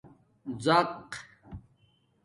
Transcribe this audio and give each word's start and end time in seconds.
ڎَق 0.63 1.09